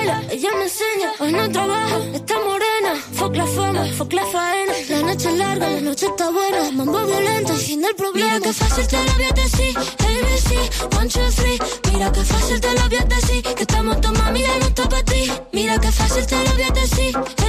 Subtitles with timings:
[0.00, 1.12] baila, ella me enseña.
[1.18, 2.94] Hoy no trabaja, está morena.
[3.14, 4.72] Fuck la fama, fuck la faena.
[4.88, 6.70] La noche es larga, la noche está buena.
[6.72, 8.34] Mambo violento, fin del problema.
[8.34, 9.78] Mira que fácil te lo voy a decir.
[9.78, 11.58] ABC, one, two, three.
[11.92, 13.42] Mira que fácil te lo voy a decir.
[13.42, 15.30] Que estamos tomando mami, ya no está para ti.
[15.52, 17.39] Mira que fácil te lo voy a decir.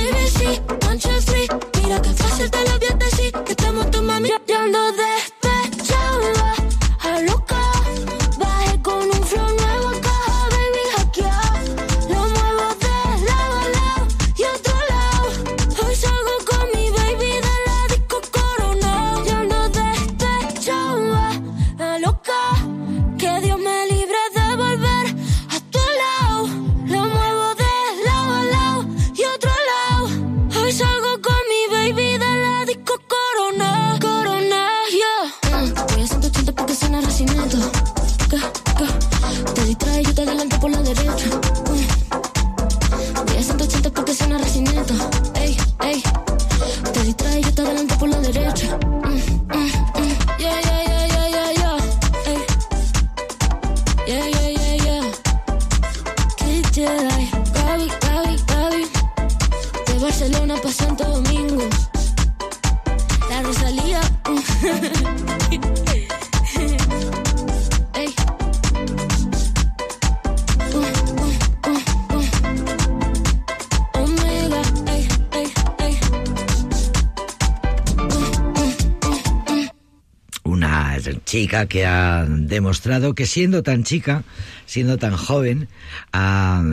[81.67, 84.23] Que ha demostrado que siendo tan chica,
[84.65, 85.67] siendo tan joven,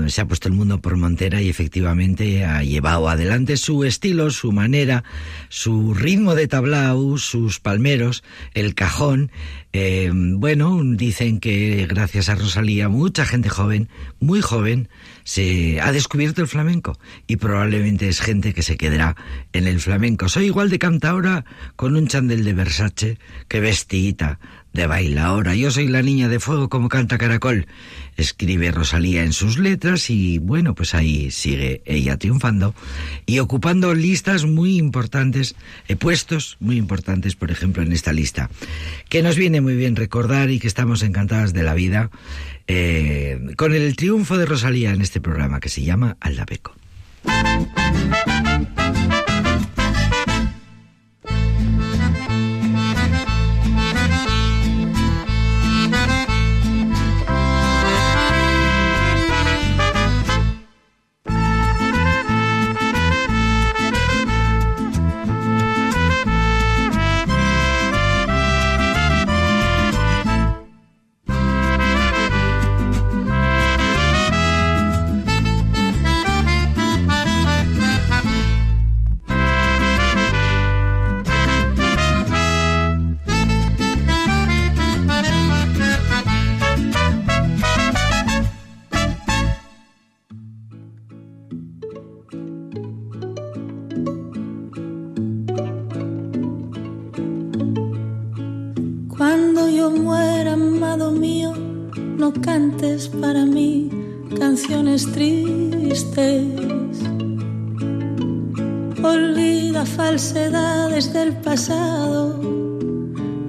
[0.07, 4.53] se ha puesto el mundo por montera y efectivamente ha llevado adelante su estilo, su
[4.53, 5.03] manera,
[5.49, 8.23] su ritmo de tablao, sus palmeros,
[8.55, 9.33] el cajón.
[9.81, 14.89] Eh, bueno, dicen que gracias a Rosalía mucha gente joven, muy joven,
[15.23, 19.15] se ha descubierto el flamenco y probablemente es gente que se quedará
[19.53, 20.29] en el flamenco.
[20.29, 21.45] Soy igual de ahora
[21.77, 24.41] con un chandel de Versace que vestidita
[24.73, 25.55] de bailaora.
[25.55, 27.69] Yo soy la niña de fuego como canta Caracol.
[28.19, 32.75] Escribe Rosalía en sus letras y bueno, pues ahí sigue ella triunfando
[33.25, 35.55] y ocupando listas muy importantes,
[35.87, 38.51] eh, puestos muy importantes, por ejemplo, en esta lista,
[39.09, 42.11] que nos viene muy bien recordar y que estamos encantadas de la vida
[42.67, 46.75] eh, con el triunfo de Rosalía en este programa que se llama Aldapeco.
[99.91, 101.53] muera, amado mío,
[102.17, 103.91] no cantes para mí
[104.39, 106.47] canciones tristes.
[109.03, 112.41] Olvida falsedades del pasado,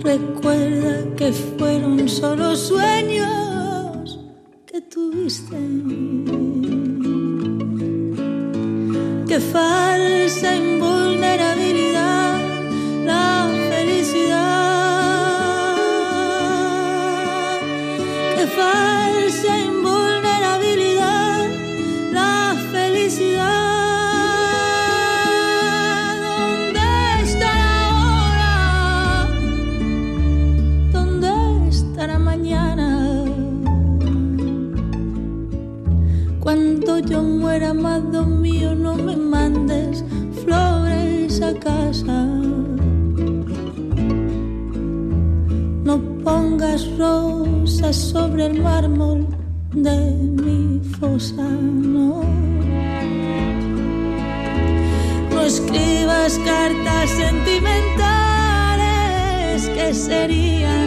[0.04, 4.20] recuerda que fueron solo sueños
[4.66, 5.58] que tuviste.
[9.28, 10.19] Que falta
[37.66, 40.04] amado mío, no me mandes
[40.44, 42.26] flores a casa.
[45.84, 49.28] No pongas rosas sobre el mármol
[49.74, 50.12] de
[50.44, 52.24] mi fosa, no.
[55.32, 60.79] No escribas cartas sentimentales que serían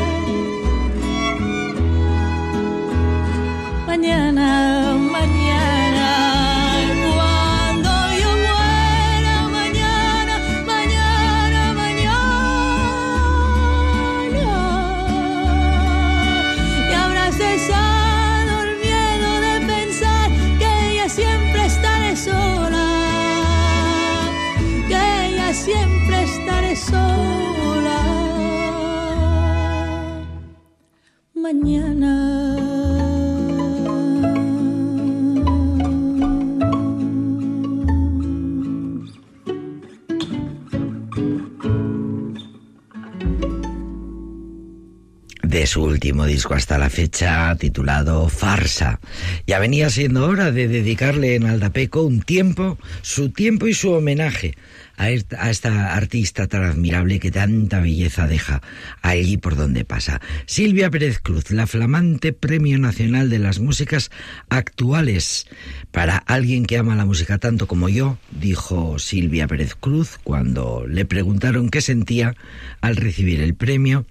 [46.04, 49.00] Último disco hasta la fecha, titulado Farsa.
[49.48, 54.54] Ya venía siendo hora de dedicarle en Aldapeco un tiempo, su tiempo y su homenaje
[54.98, 58.62] a esta, artista tan admirable que tanta belleza deja
[59.02, 60.22] allí por donde pasa.
[60.46, 64.12] Silvia Pérez Cruz, la flamante Premio Nacional de las Músicas
[64.50, 65.48] Actuales.
[65.92, 71.06] Para alguien que ama la música tanto como yo, dijo Silvia Pérez Cruz cuando le
[71.06, 72.36] preguntaron qué sentía
[72.82, 74.06] al recibir el premio.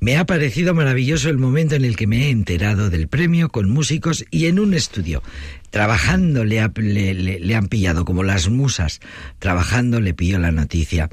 [0.00, 3.70] Me ha parecido maravilloso el momento en el que me he enterado del premio con
[3.70, 5.22] músicos y en un estudio
[5.70, 9.00] trabajando le, han pillado como las musas,
[9.38, 11.08] trabajando le pilló la noticia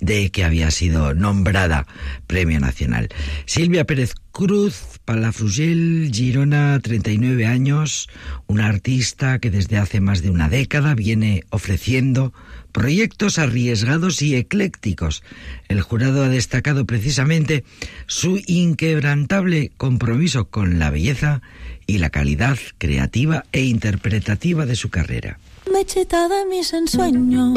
[0.00, 1.86] de que había sido nombrada
[2.26, 3.08] Premio Nacional.
[3.46, 8.08] Silvia Pérez Cruz, Palafrugell, Girona, 39 años,
[8.46, 12.32] una artista que desde hace más de una década viene ofreciendo
[12.72, 15.22] proyectos arriesgados y eclécticos.
[15.68, 17.64] El jurado ha destacado precisamente
[18.06, 21.42] su inquebrantable compromiso con la belleza
[21.86, 25.38] y la calidad creativa e interpretativa de su carrera.
[25.68, 27.56] De mis ensueños,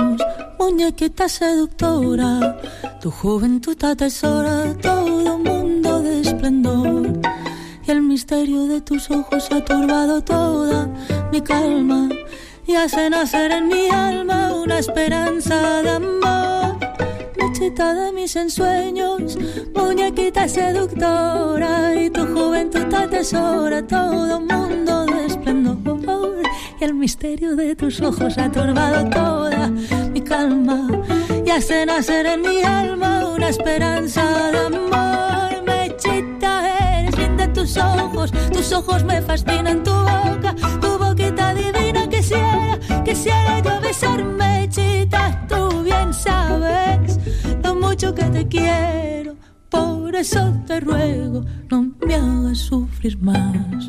[0.60, 2.60] muñequita seductora,
[3.02, 5.81] tu juventud atesora todo un mundo
[6.22, 7.20] esplendor.
[7.86, 10.88] Y el misterio de tus ojos ha turbado toda
[11.32, 12.10] mi calma
[12.66, 16.78] y hace nacer en mi alma una esperanza de amor.
[17.38, 19.38] Mechita de mis ensueños,
[19.76, 25.82] muñequita seductora, y tu juventud te atesora todo un mundo de esplendor.
[26.80, 29.70] Y el misterio de tus ojos ha turbado toda
[30.14, 30.88] mi calma
[31.46, 35.41] y hace nacer en mi alma una esperanza de amor.
[37.62, 44.68] Tus ojos, tus ojos me fascinan, tu boca, tu boquita divina quisiera, quisiera yo besarme,
[44.68, 47.20] chita, tú bien sabes
[47.64, 49.36] lo mucho que te quiero,
[49.70, 53.88] por eso te ruego, no me hagas sufrir más.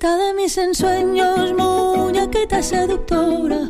[0.00, 3.68] De mis ensueños, muñequita seductora.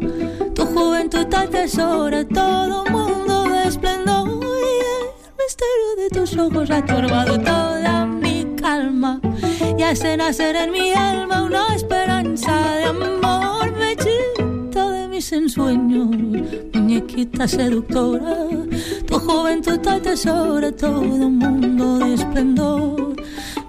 [0.54, 4.28] Tu juventud te atesora, todo mundo de esplendor.
[4.28, 9.20] Y el misterio de tus ojos ha turbado toda mi calma.
[9.76, 13.72] Y hace nacer en mi alma una esperanza de amor.
[13.76, 16.06] Mechita de mis ensueños,
[16.72, 18.46] muñequita seductora.
[19.06, 23.02] Tu juventud te atesora, todo mundo de esplendor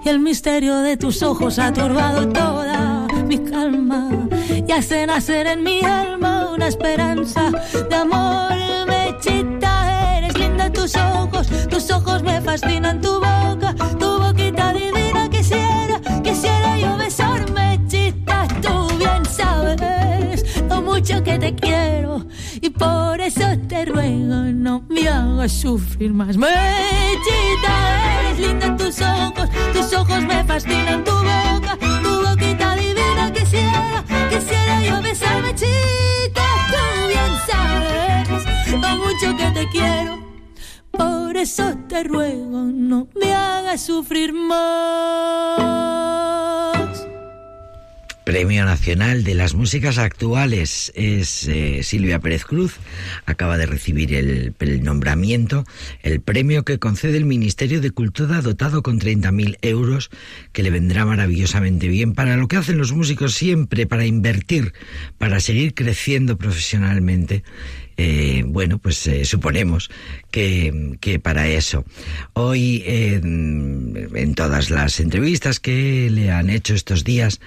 [0.03, 4.09] y el misterio de tus ojos ha turbado toda mi calma
[4.67, 7.51] y hace nacer en mi alma una esperanza
[7.89, 8.53] de amor.
[8.87, 15.29] Mechita, eres linda tus ojos, tus ojos me fascinan, tu boca, tu boquita divina.
[15.29, 22.25] Quisiera, quisiera yo besarme, chita, tú bien sabes lo mucho que te quiero
[22.63, 26.37] y por eso te ruego no me hagas sufrir más.
[26.37, 26.61] Mechita,
[28.21, 34.03] eres linda tus ojos, tus ojos me fascinan, tu boca, tu boquita divina que quisiera,
[34.29, 38.29] quisiera yo besar, Mechita, tú bien sabes
[38.71, 40.23] lo mucho que te quiero.
[40.91, 45.73] Por eso te ruego no me hagas sufrir más.
[48.23, 52.77] Premio Nacional de las Músicas Actuales es eh, Silvia Pérez Cruz.
[53.25, 55.65] Acaba de recibir el, nombramiento,
[56.03, 60.09] el premio que concede el Ministerio de Cultura dotado con 30.000 euros,
[60.53, 64.73] que le vendrá maravillosamente bien para lo que hacen los músicos siempre, para invertir,
[65.17, 67.43] para seguir creciendo profesionalmente
[67.97, 69.89] eh, bueno, pues eh, suponemos
[70.31, 71.85] que, que, para eso.
[72.33, 77.39] Hoy, en todas las entrevistas que le han hecho estos días,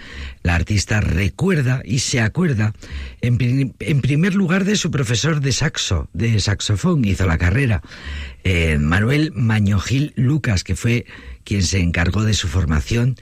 [0.43, 2.75] la artista recuerda y se acuerda,
[3.21, 7.83] en, en primer lugar, de su profesor de saxo, de saxofón, hizo la carrera,
[8.45, 11.07] eh, Manuel Mañojil Lucas, que fue
[11.43, 13.17] quien se encargó de su formación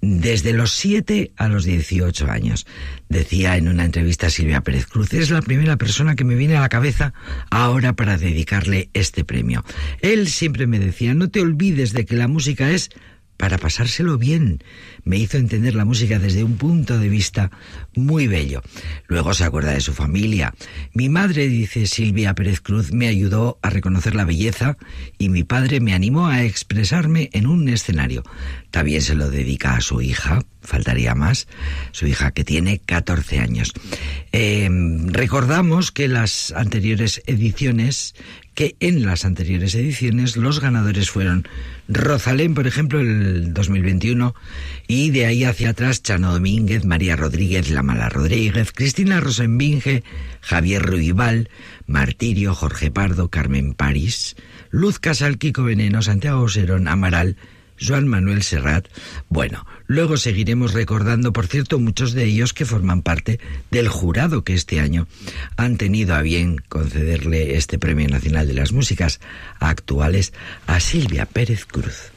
[0.00, 2.66] desde los 7 a los 18 años.
[3.08, 6.60] Decía en una entrevista Silvia Pérez Cruz, es la primera persona que me viene a
[6.60, 7.12] la cabeza
[7.50, 9.64] ahora para dedicarle este premio.
[10.00, 12.90] Él siempre me decía, no te olvides de que la música es
[13.40, 14.62] para pasárselo bien.
[15.02, 17.50] Me hizo entender la música desde un punto de vista
[17.96, 18.62] muy bello.
[19.08, 20.52] Luego se acuerda de su familia.
[20.92, 24.76] Mi madre, dice Silvia Pérez Cruz, me ayudó a reconocer la belleza
[25.16, 28.24] y mi padre me animó a expresarme en un escenario.
[28.70, 31.48] También se lo dedica a su hija, faltaría más,
[31.92, 33.72] su hija que tiene 14 años.
[34.32, 38.14] Em, recordamos que las anteriores ediciones
[38.54, 41.48] que en las anteriores ediciones los ganadores fueron
[41.88, 44.34] Rosalén, por ejemplo, el 2021,
[44.86, 50.02] y de ahí hacia atrás Chano Domínguez, María Rodríguez, La Mala Rodríguez, Cristina Rosenbinge,
[50.40, 51.48] Javier Ruibal,
[51.86, 54.36] Martirio, Jorge Pardo, Carmen París,
[54.70, 57.36] Luz Casal, Kiko Veneno, Santiago Serón, Amaral,
[57.80, 58.88] Joan Manuel Serrat.
[59.28, 64.54] Bueno, luego seguiremos recordando, por cierto, muchos de ellos que forman parte del jurado que
[64.54, 65.06] este año
[65.56, 69.20] han tenido a bien concederle este Premio Nacional de las Músicas
[69.58, 70.32] actuales
[70.66, 72.12] a Silvia Pérez Cruz.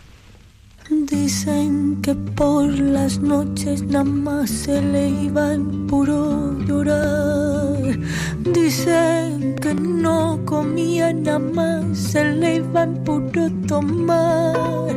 [0.90, 7.98] Dicen que por las noches nada más se le iba en puro llorar.
[8.40, 14.94] Dicen que no comía nada más se le iba en puro tomar.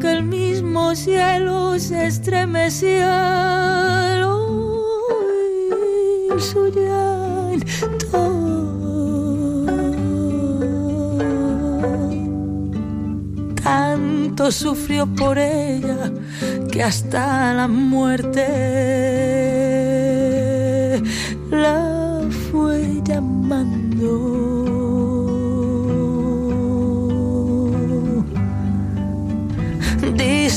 [0.00, 3.10] Que el mismo cielo se estremecía.
[6.62, 7.60] Hoy,
[8.10, 8.40] todo
[13.62, 16.10] tanto sufrió por ella
[16.72, 18.46] que hasta la muerte
[21.50, 21.89] la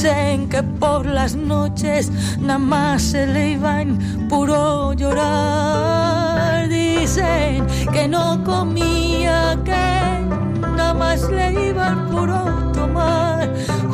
[0.04, 6.68] Dicen que por las noches nada más se le iba en puro llorar.
[6.68, 10.28] Dicen que no comía, que
[10.76, 12.44] nada más le iba en puro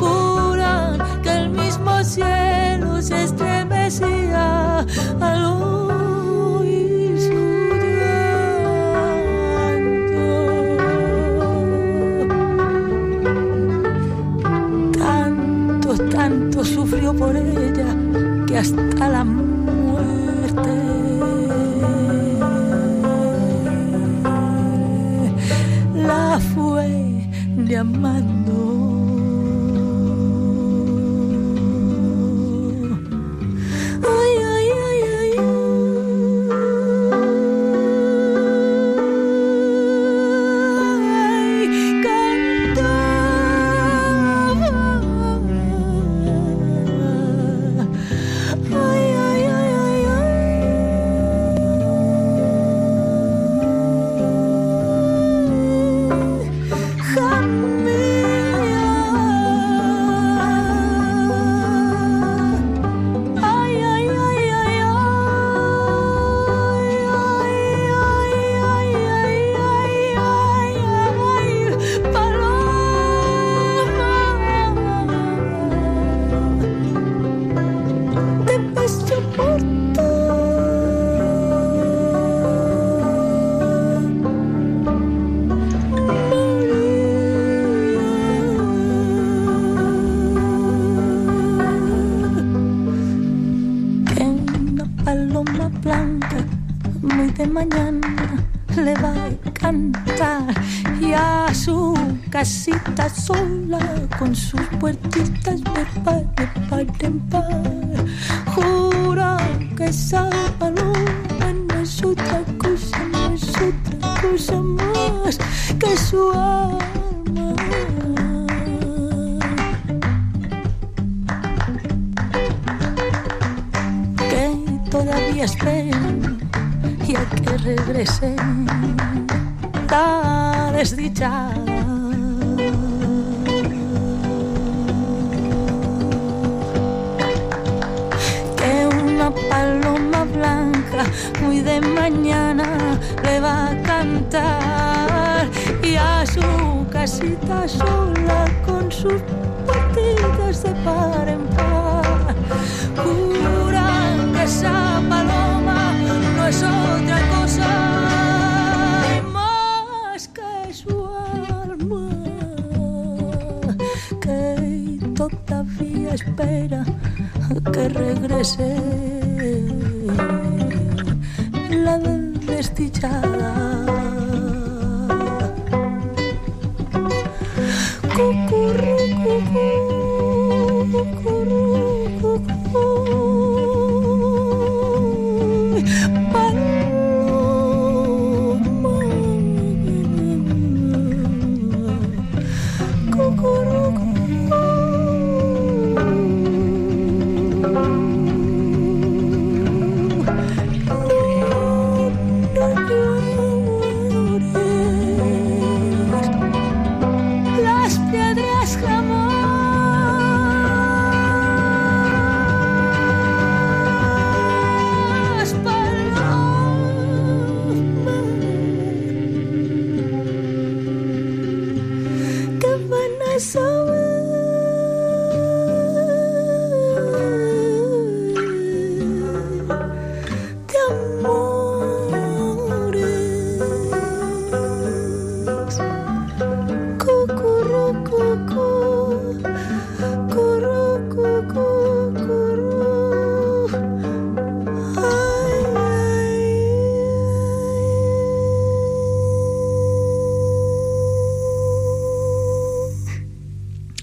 [0.00, 4.84] juran que el mismo cielo se estremecía
[5.20, 5.89] al oír
[16.74, 17.96] sufrió por ella
[18.46, 20.70] que hasta la muerte
[25.94, 26.88] la fue
[27.66, 28.29] llamando.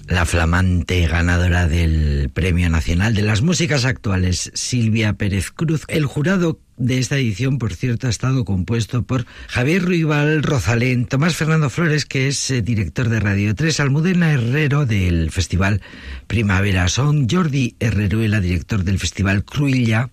[0.08, 5.84] La flamante ganadora del Premio Nacional de las Músicas Actuales, Silvia Pérez Cruz.
[5.86, 11.36] El jurado de esta edición, por cierto, ha estado compuesto por Javier Ruibal Rosalén, Tomás
[11.36, 15.82] Fernando Flores, que es eh, director de Radio 3, Almudena Herrero del Festival
[16.26, 20.08] Primavera Son, Jordi Herreruela, director del Festival Cruilla,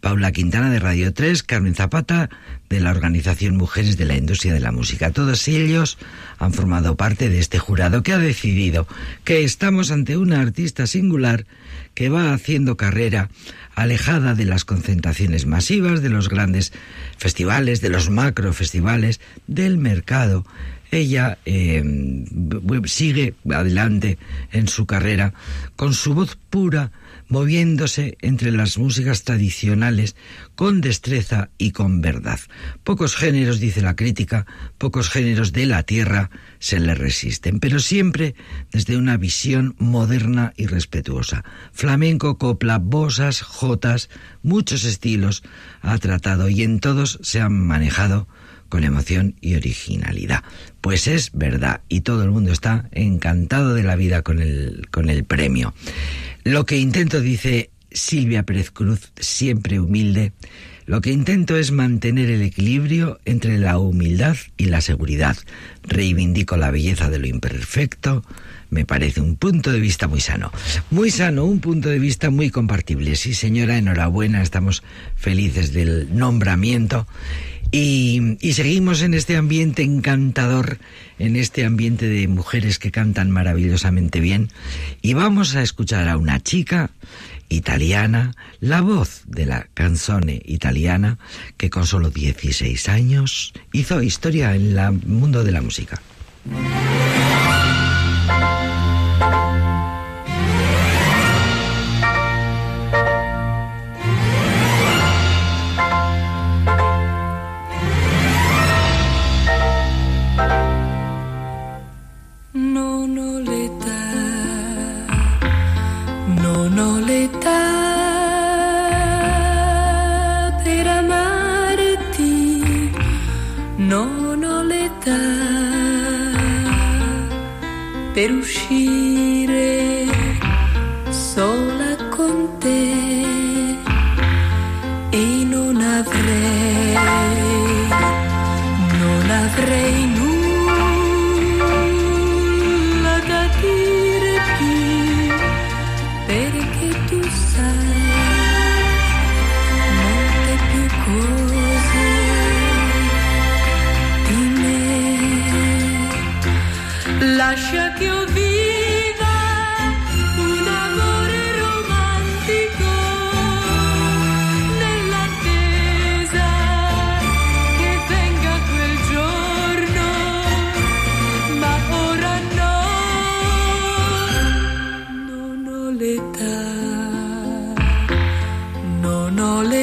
[0.00, 2.30] Paula Quintana de Radio 3, Carmen Zapata
[2.70, 5.10] de la organización Mujeres de la Industria de la Música.
[5.10, 5.98] Todos ellos
[6.38, 8.86] han formado parte de este jurado que ha decidido
[9.24, 11.44] que estamos ante una artista singular
[11.94, 13.28] que va haciendo carrera
[13.74, 16.72] alejada de las concentraciones masivas, de los grandes
[17.18, 20.46] festivales, de los macro festivales, del mercado.
[20.90, 21.84] Ella eh,
[22.84, 24.18] sigue adelante
[24.50, 25.34] en su carrera
[25.76, 26.90] con su voz pura,
[27.30, 30.16] moviéndose entre las músicas tradicionales
[30.56, 32.40] con destreza y con verdad.
[32.84, 38.34] Pocos géneros, dice la crítica, pocos géneros de la tierra se le resisten, pero siempre
[38.72, 41.44] desde una visión moderna y respetuosa.
[41.72, 44.10] Flamenco, copla, bosas, jotas,
[44.42, 45.42] muchos estilos
[45.80, 48.26] ha tratado y en todos se han manejado
[48.70, 50.42] con emoción y originalidad.
[50.80, 55.10] Pues es verdad y todo el mundo está encantado de la vida con el, con
[55.10, 55.74] el premio.
[56.44, 60.32] Lo que intento, dice Silvia Pérez Cruz, siempre humilde,
[60.90, 65.36] lo que intento es mantener el equilibrio entre la humildad y la seguridad.
[65.84, 68.24] Reivindico la belleza de lo imperfecto.
[68.70, 70.50] Me parece un punto de vista muy sano.
[70.90, 73.14] Muy sano, un punto de vista muy compartible.
[73.14, 74.82] Sí, señora, enhorabuena, estamos
[75.14, 77.06] felices del nombramiento.
[77.72, 80.78] Y, seguimos en este ambiente encantador,
[81.18, 84.48] en este ambiente de mujeres que cantan maravillosamente bien.
[85.02, 86.90] Y vamos a escuchar a una chica
[87.48, 91.18] italiana, la voz de la canzone italiana,
[91.56, 96.00] que con solo 16 años hizo historia en el mundo de la música.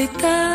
[0.06, 0.47] take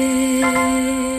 [0.00, 1.09] te.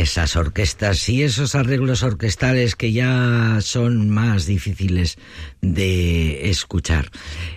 [0.00, 5.18] Esas orquestas y esos arreglos orquestales que ya son más difíciles
[5.60, 7.10] de escuchar.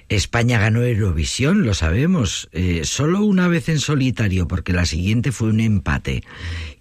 [0.10, 5.50] España ganó Eurovisión, lo sabemos, eh, solo una vez en solitario, porque la siguiente fue
[5.50, 6.24] un empate.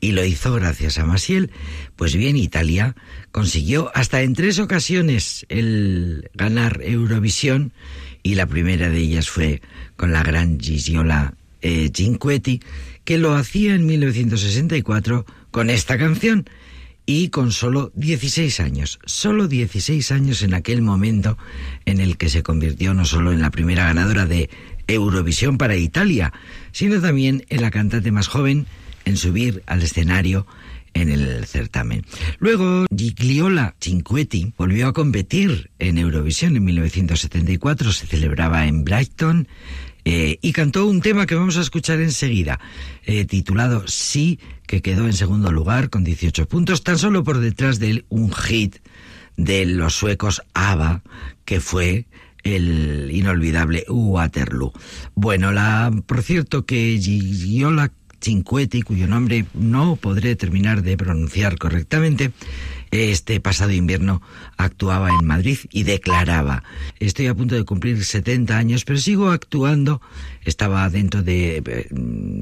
[0.01, 1.51] Y lo hizo gracias a Masiel.
[1.97, 2.97] Pues bien, Italia
[3.31, 7.73] consiguió hasta en tres ocasiones el ganar Eurovisión,
[8.23, 9.63] y la primera de ellas fue
[9.97, 12.61] con la gran Gigliola eh, Cinquetti,
[13.05, 16.49] que lo hacía en 1964 con esta canción
[17.07, 21.37] y con solo 16 años, solo 16 años en aquel momento
[21.85, 24.49] en el que se convirtió no solo en la primera ganadora de
[24.87, 26.33] Eurovisión para Italia,
[26.73, 28.67] sino también en la cantante más joven
[29.05, 30.47] en subir al escenario
[30.95, 32.05] en el certamen.
[32.39, 39.49] Luego, Gigliola Cinquetti volvió a competir en Eurovisión en 1974, se celebraba en Brighton,
[40.05, 42.61] eh, y cantó un tema que vamos a escuchar enseguida,
[43.05, 47.79] eh, titulado Sí, que quedó en segundo lugar con 18 puntos, tan solo por detrás
[47.79, 48.77] de un hit
[49.37, 51.03] de los suecos ABBA,
[51.45, 52.07] que fue
[52.43, 54.73] el inolvidable Waterloo.
[55.15, 62.33] Bueno, la, por cierto que Gigliola Cinquetti, cuyo nombre no podré terminar de pronunciar correctamente,
[62.91, 64.21] este pasado invierno
[64.57, 66.65] actuaba en Madrid y declaraba,
[66.99, 70.01] estoy a punto de cumplir 70 años, pero sigo actuando.
[70.45, 71.89] Estaba dentro de, eh,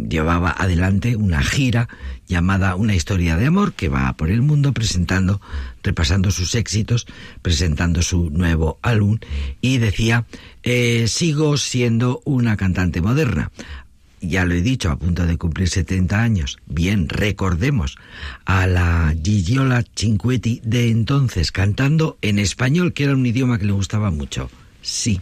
[0.09, 1.89] llevaba adelante una gira
[2.27, 5.41] llamada Una historia de amor que va por el mundo presentando,
[5.83, 7.07] repasando sus éxitos,
[7.43, 9.19] presentando su nuevo álbum
[9.61, 10.27] y decía,
[10.63, 13.51] eh, sigo siendo una cantante moderna
[14.21, 16.59] ya lo he dicho, a punto de cumplir 70 años.
[16.67, 17.97] Bien, recordemos
[18.45, 23.73] a la Gigiola Cinquetti de entonces cantando en español, que era un idioma que le
[23.73, 24.51] gustaba mucho.
[24.83, 25.21] Sí.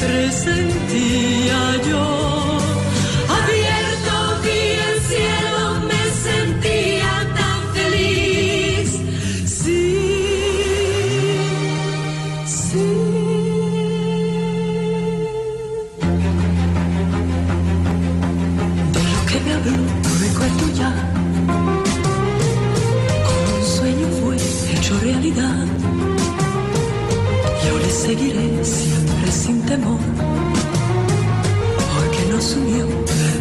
[0.00, 2.35] presentía yo.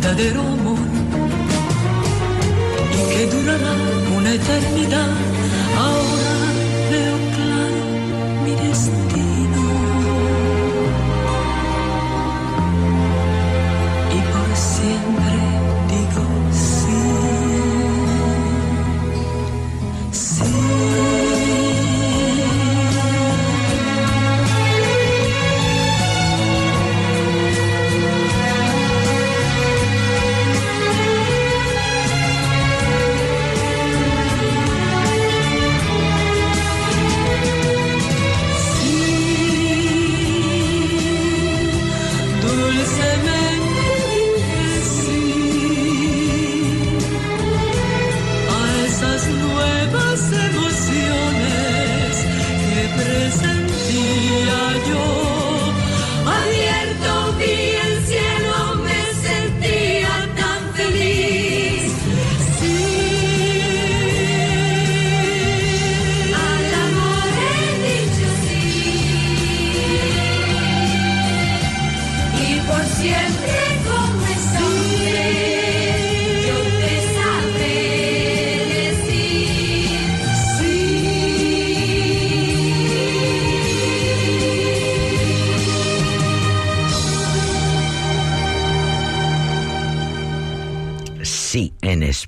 [0.06, 0.78] Verdadero amor
[2.94, 3.74] y que durará
[4.16, 5.35] una eternidad.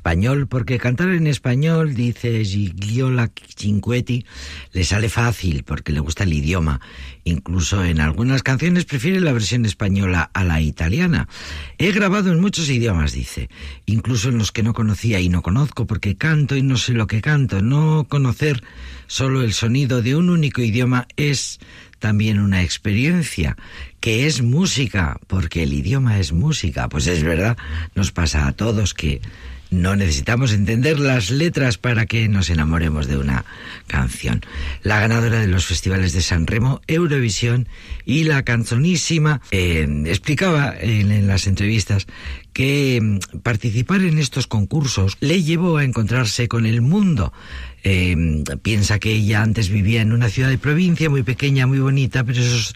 [0.07, 4.25] Español, porque cantar en español, dice Gigliola Cinquetti,
[4.71, 6.79] le sale fácil porque le gusta el idioma.
[7.25, 11.27] Incluso en algunas canciones prefiere la versión española a la italiana.
[11.77, 13.49] He grabado en muchos idiomas, dice,
[13.85, 17.05] incluso en los que no conocía y no conozco porque canto y no sé lo
[17.05, 17.61] que canto.
[17.61, 18.63] No conocer
[19.07, 21.59] solo el sonido de un único idioma es
[21.99, 23.57] también una experiencia
[23.99, 26.87] que es música, porque el idioma es música.
[26.87, 27.57] Pues es verdad,
[27.93, 29.19] nos pasa a todos que
[29.69, 33.45] no necesitamos entender las letras para que nos enamoremos de una
[33.87, 34.41] canción.
[34.83, 37.67] La ganadora de los festivales de San Remo, Eurovisión
[38.05, 42.07] y la canzonísima eh, explicaba en, las entrevistas
[42.53, 47.33] que mm, participar en estos concursos le llevó a encontrarse con el mundo.
[47.83, 52.23] Eh, piensa que ella antes vivía en una ciudad de provincia muy pequeña, muy bonita,
[52.23, 52.75] pero esos,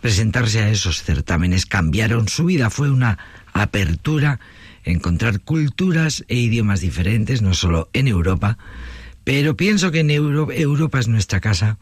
[0.00, 2.70] presentarse a esos certámenes cambiaron su vida.
[2.70, 3.18] Fue una
[3.52, 4.40] apertura,
[4.92, 8.58] encontrar culturas e idiomas diferentes, no solo en Europa,
[9.24, 11.78] pero pienso que en Euro- Europa es nuestra casa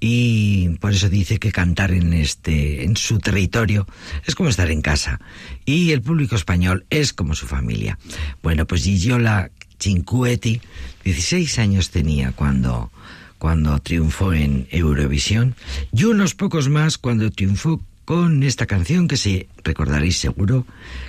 [0.00, 3.86] y por eso dice que cantar en este en su territorio
[4.26, 5.20] es como estar en casa
[5.66, 7.98] y el público español es como su familia.
[8.42, 10.60] Bueno, pues Gigiola Cinquetti
[11.04, 12.90] 16 años tenía cuando
[13.38, 15.54] cuando triunfó en Eurovisión
[15.92, 20.66] y unos pocos más cuando triunfó con esta canción que se recordaréis seguro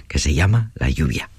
[0.07, 1.29] que se llama La lluvia.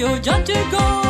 [0.00, 1.09] voglio già te go.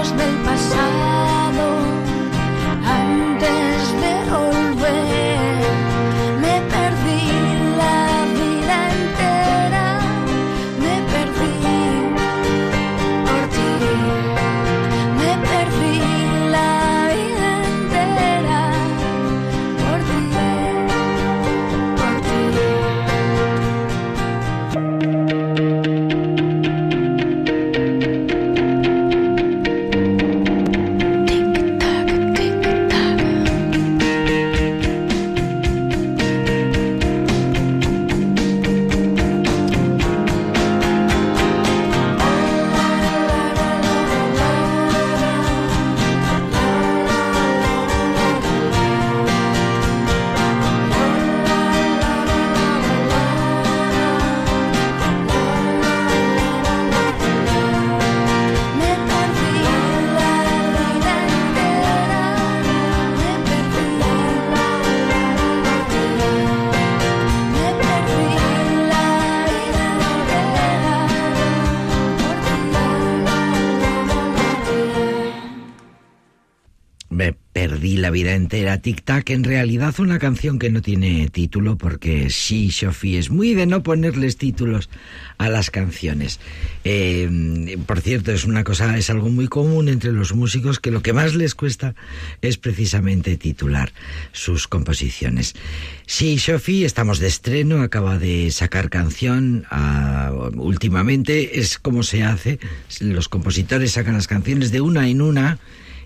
[0.00, 1.09] Recuerdos del pasado
[78.50, 78.78] entera.
[78.78, 83.54] Tic Tac, en realidad una canción que no tiene título porque sí, Sophie, es muy
[83.54, 84.90] de no ponerles títulos
[85.38, 86.40] a las canciones.
[86.82, 91.00] Eh, por cierto, es una cosa, es algo muy común entre los músicos que lo
[91.00, 91.94] que más les cuesta
[92.42, 93.92] es precisamente titular
[94.32, 95.54] sus composiciones.
[96.06, 102.58] Sí, Sophie, estamos de estreno, acaba de sacar canción ah, últimamente, es como se hace,
[102.98, 105.60] los compositores sacan las canciones de una en una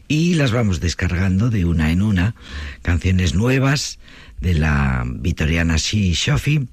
[0.09, 2.35] y las vamos descargando de una en una.
[2.83, 3.99] Canciones nuevas
[4.41, 6.69] de la vitoriana Shi Shofi,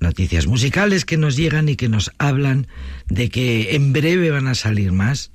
[0.00, 2.66] noticias musicales que nos llegan y que nos hablan
[3.08, 5.32] de que en breve van a salir más,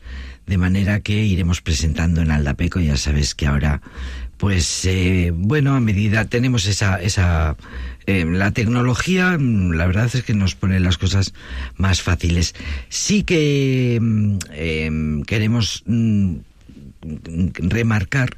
[0.48, 2.80] de manera que iremos presentando en Aldapeco.
[2.80, 3.82] Ya sabes que ahora,
[4.38, 7.58] pues, eh, bueno, a medida tenemos esa, esa
[8.08, 11.34] eh, la tecnología, mm, la verdad es que nos pone las cosas
[11.76, 12.56] más fáciles.
[12.90, 16.36] Sí que mm, em, queremos mm,
[17.60, 18.38] remarcar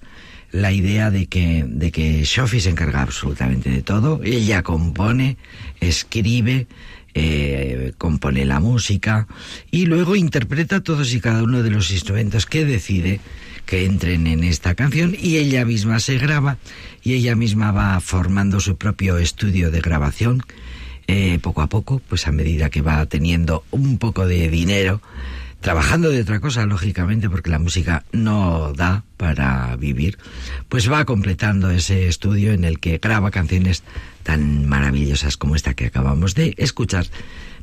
[0.51, 4.21] la idea de que, de que Sophie se encarga absolutamente de todo.
[4.23, 5.37] Ella compone,
[5.79, 6.67] escribe,
[7.15, 9.27] eh, compone la música
[9.71, 13.19] y luego interpreta todos y cada uno de los instrumentos que decide
[13.65, 16.57] que entren en esta canción y ella misma se graba
[17.01, 20.43] y ella misma va formando su propio estudio de grabación
[21.07, 25.01] eh, poco a poco, pues a medida que va teniendo un poco de dinero,
[25.63, 30.17] trabajando de otra cosa, lógicamente, porque la música no da para vivir,
[30.67, 33.81] pues va completando ese estudio en el que graba canciones
[34.23, 37.07] tan maravillosas como esta que acabamos de escuchar.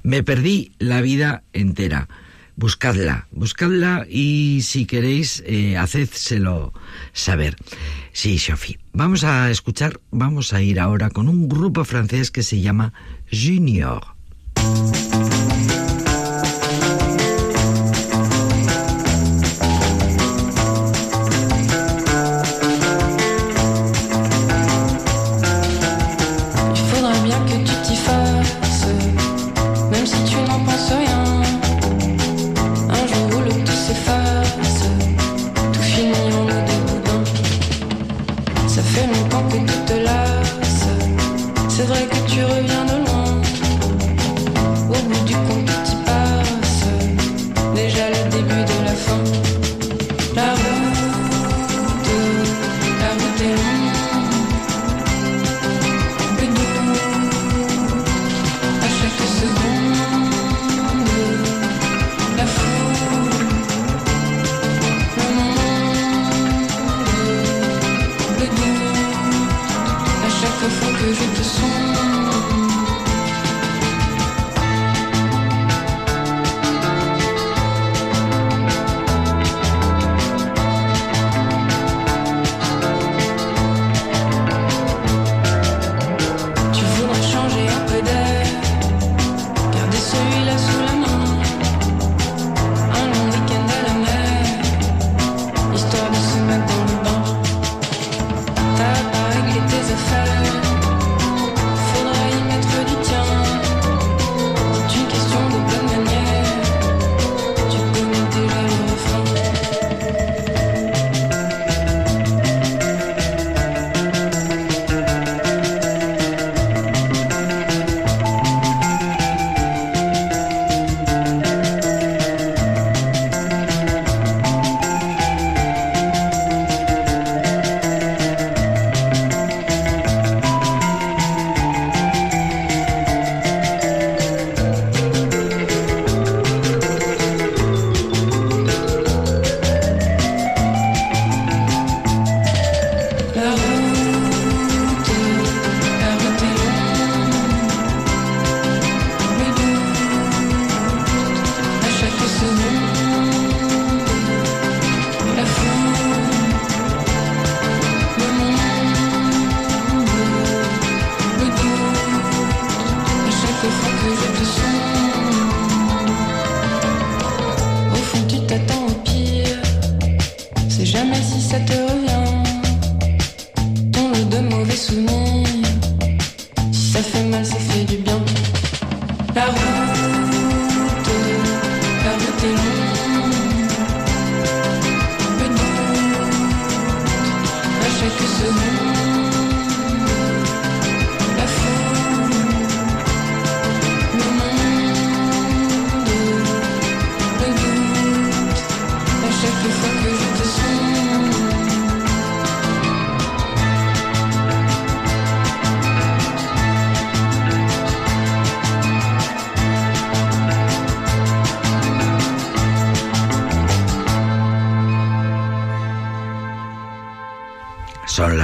[0.03, 2.09] Me perdí la vida entera.
[2.57, 5.76] Buscadla, buscadla y si queréis, eh,
[7.12, 7.57] saber.
[8.12, 8.78] Sí, Sophie.
[8.94, 12.94] Vamos a escuchar, vamos a ir ahora con un grupo francés que se llama
[13.30, 14.03] Junior.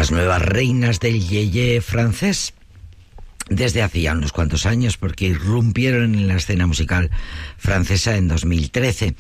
[0.07, 2.55] Las nuevas reinas del yeye francés.
[3.49, 7.11] Desde hacía unos cuantos años, porque irrumpieron en la escena musical
[7.57, 9.17] francesa en 2013.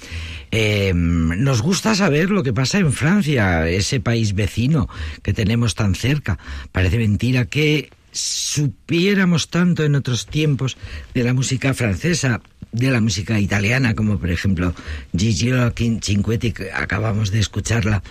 [0.52, 4.88] Eh, nos gusta saber lo que pasa en Francia, ese país vecino
[5.24, 6.38] que tenemos tan cerca.
[6.70, 10.76] Parece mentira que supiéramos tanto en otros tiempos
[11.14, 12.42] de la música francesa,
[12.76, 14.74] de la música italiana, como por ejemplo
[15.16, 15.50] Gigi
[16.02, 18.02] Cinquetti, que acabamos de escucharla,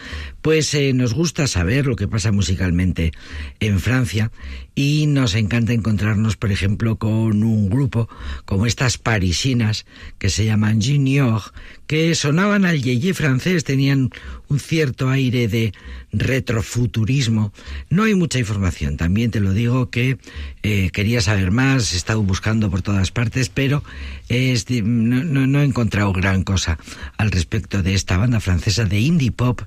[0.41, 3.11] pues eh, nos gusta saber lo que pasa musicalmente
[3.59, 4.32] en Francia
[4.76, 8.09] y nos encanta encontrarnos, por ejemplo, con un grupo
[8.43, 9.86] como estas parisinas
[10.19, 11.41] que se llaman Junior,
[11.88, 14.09] que sonaban al yeye francés, tenían
[14.49, 15.73] un cierto aire de
[16.11, 17.51] retrofuturismo.
[17.89, 20.17] No hay mucha información, también te lo digo que
[20.63, 23.84] eh, quería saber más, he estado buscando por todas partes, pero
[24.30, 26.78] es no, no- no he encontrado gran cosa
[27.17, 29.61] al respecto de esta banda francesa de indie pop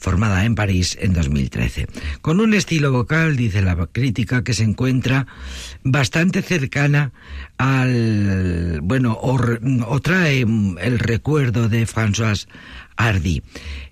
[0.00, 1.86] formada en París en 2013.
[2.22, 5.26] Con un estilo vocal, dice la crítica, que se encuentra
[5.84, 7.12] bastante cercana
[7.58, 12.48] al, bueno, o, trae el recuerdo de François
[12.96, 13.42] Hardy.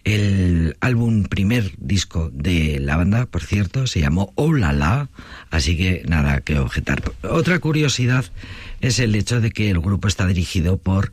[0.04, 5.10] El álbum primer disco de la banda, por cierto, se llamó Oh La La,
[5.50, 7.02] así que nada que objetar.
[7.22, 8.24] Otra curiosidad
[8.80, 11.10] es el hecho de que el grupo está dirigido por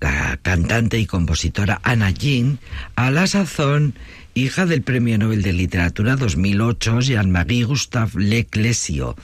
[0.00, 2.58] la cantante y compositora Anna Jean,
[2.94, 3.94] a la sazón
[4.36, 9.16] hija del Premio Nobel de Literatura 2008 Jean-Marie Gustave Leclésio.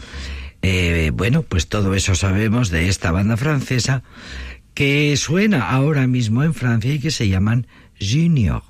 [0.63, 4.03] Eh, bueno, pues todo eso sabemos de esta banda francesa
[4.73, 7.67] que suena ahora mismo en Francia y que se llaman
[8.01, 8.63] Junior.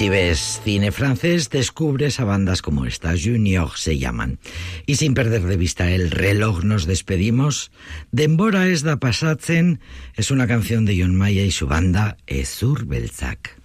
[0.00, 4.38] Si ves cine francés, descubres a bandas como esta, Junior se llaman.
[4.86, 7.70] Y sin perder de vista el reloj, nos despedimos.
[8.10, 9.78] Denbora ez da pasatzen
[10.16, 13.59] es una canción de John Maya y su banda Ezur Beltzak.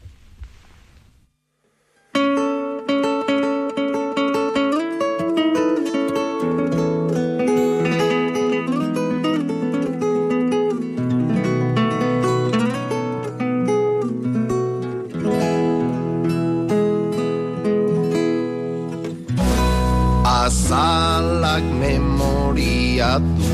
[23.20, 23.52] Du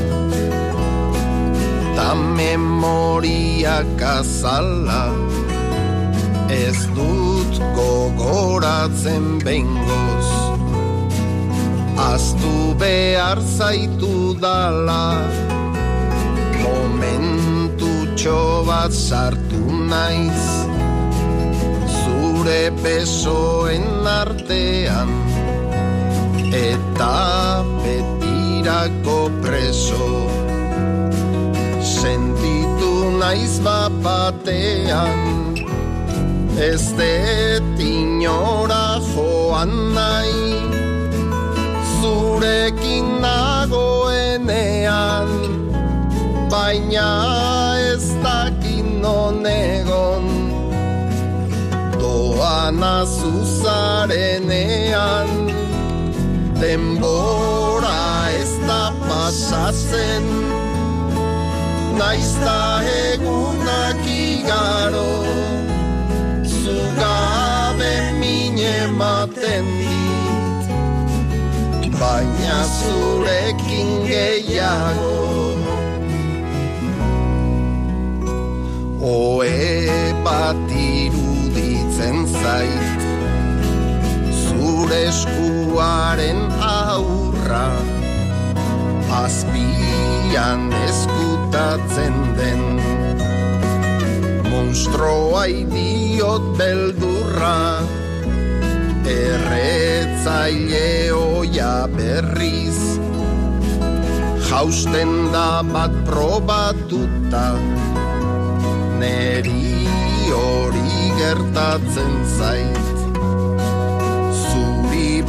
[1.96, 5.04] Ta memoriak azala
[6.50, 10.28] Ez dut gogoratzen bengoz
[11.96, 15.04] Aztu behar zaitu dala.
[16.62, 17.92] Momentu
[18.66, 19.60] bat sartu
[19.90, 20.44] naiz
[21.98, 25.10] Zure besoen artean
[26.52, 27.16] eta
[28.62, 30.06] betirako preso.
[31.82, 35.56] Sentitu naiz bapatean
[36.58, 40.60] ez det inora joan nahi.
[42.00, 45.28] Zurekin nagoenean
[46.50, 47.10] baina
[47.92, 50.26] ez dakin nonegon
[51.98, 55.61] doana zuzarenean
[56.62, 60.26] denbora ez da pasatzen
[61.98, 62.60] Naizta
[63.10, 65.10] egunak igaro
[66.46, 70.70] Zugabe mine ematen dit.
[71.98, 75.18] Baina zurekin gehiago
[79.02, 79.52] Oe
[80.24, 83.01] bat iruditzen zait
[84.92, 87.68] zure eskuaren aurra.
[89.08, 92.62] Azpian eskutatzen den.
[94.50, 97.80] Monstroa idiot beldurra.
[99.06, 102.80] Erretzaile oia berriz.
[104.48, 107.56] Jausten da bat probatuta.
[109.00, 109.86] Neri
[110.32, 112.91] hori gertatzen zait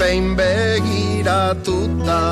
[0.04, 2.24] behin begiratuta.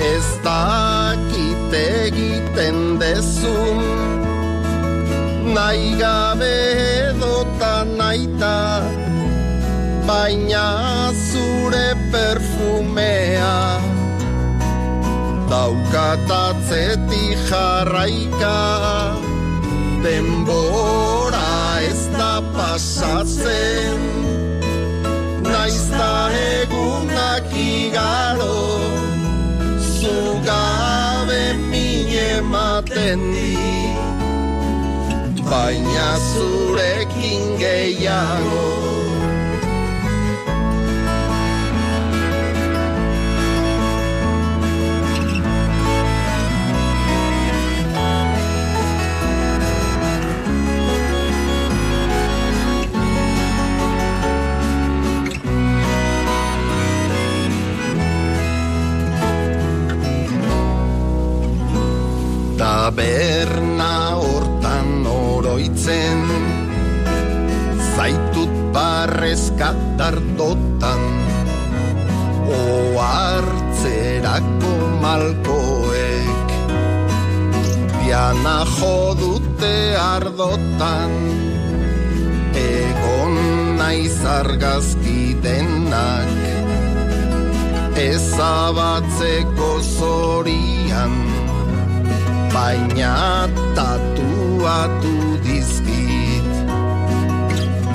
[0.00, 3.80] Ez dakit egiten dezun.
[5.52, 6.56] Nahi gabe
[7.12, 8.80] edota naita
[10.08, 13.76] Baina zure perfumea
[15.52, 18.56] Daukatatzetik jarraika.
[20.02, 21.52] Denbora
[21.84, 24.41] ez da pasatzen
[25.62, 28.56] naizta egunak igaro
[29.96, 33.54] Zugabe mine ematen di.
[35.50, 38.66] Baina zurekin gehiago
[62.92, 66.28] Taberna hortan oroitzen.
[67.96, 71.00] Zaitut barrezkatar dotan
[72.92, 76.52] Oartzerako malkoek.
[77.96, 81.16] Diana jodute ardotan
[82.52, 83.36] Egon
[83.80, 86.28] naiz argazki denak.
[88.04, 91.31] Ezabatzeko zorian
[92.52, 96.44] Baina tatuatu dizkit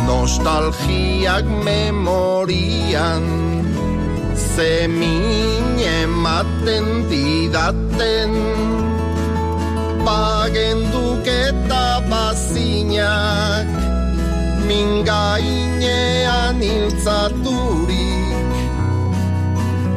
[0.09, 3.21] Nostalgiak memorian
[4.33, 8.33] Zemin ematen didaten.
[10.01, 13.69] Bagenduk eta bazinak
[14.65, 18.41] Min gainean iltzaturik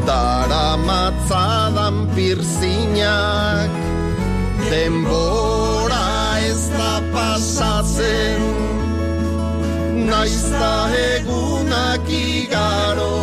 [0.05, 3.80] Dara matzadan pirzinak
[4.71, 8.43] Denbora ez da pasatzen.
[10.07, 10.75] Naizta
[11.15, 13.17] egunak igaro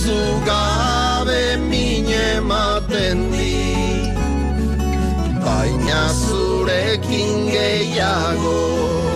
[0.00, 3.54] Zugabe min ematen di.
[5.44, 9.09] Baina zurekin gehiago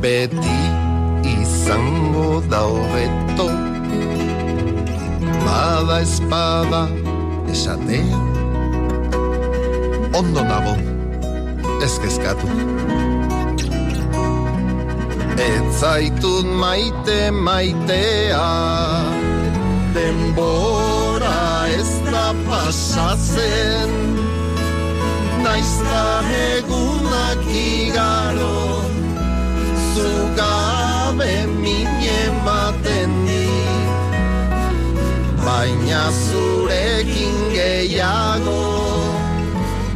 [0.00, 0.58] beti
[1.42, 3.48] izango da hobeto
[5.44, 6.88] Bada espada
[7.52, 8.18] esatea
[10.12, 10.74] Ondo nago,
[11.84, 12.46] ez kezkatu.
[15.38, 18.48] Ez zaitut maite maitea
[19.94, 23.94] Denbora ez da pasatzen.
[25.44, 26.04] Naizta
[26.58, 28.89] egunak igaro
[30.30, 31.88] zugabe min
[32.22, 33.48] ematen di.
[35.44, 38.64] Baina zurekin gehiago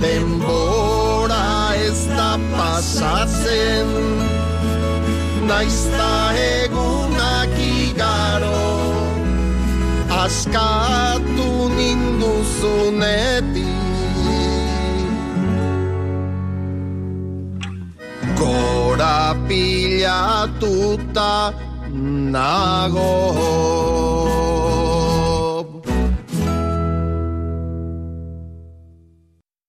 [0.01, 3.89] Denbora ez da pasatzen.
[5.47, 8.65] Naizta egunak igaro
[10.09, 13.75] Askatu ninduzunetik
[19.05, 20.73] Gora pilatuta
[22.33, 23.13] nago